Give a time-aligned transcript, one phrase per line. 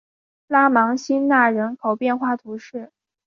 [0.47, 2.91] 拉芒辛讷人口变化图示